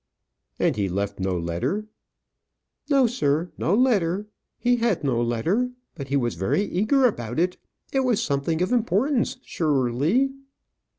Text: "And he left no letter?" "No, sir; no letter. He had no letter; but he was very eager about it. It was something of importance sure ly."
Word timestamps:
"And 0.57 0.77
he 0.77 0.89
left 0.89 1.19
no 1.19 1.37
letter?" 1.37 1.85
"No, 2.89 3.05
sir; 3.05 3.51
no 3.59 3.75
letter. 3.75 4.25
He 4.57 4.77
had 4.77 5.03
no 5.03 5.21
letter; 5.21 5.73
but 5.93 6.07
he 6.07 6.17
was 6.17 6.33
very 6.33 6.63
eager 6.63 7.05
about 7.05 7.37
it. 7.37 7.57
It 7.93 7.99
was 7.99 8.19
something 8.19 8.63
of 8.63 8.71
importance 8.71 9.37
sure 9.45 9.91
ly." 9.93 10.29